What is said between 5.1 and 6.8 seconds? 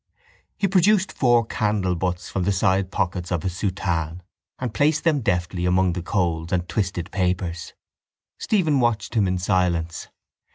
deftly among the coals and